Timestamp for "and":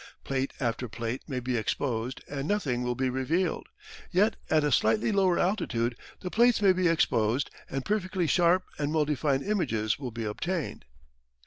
2.27-2.47, 7.69-7.85, 8.79-8.91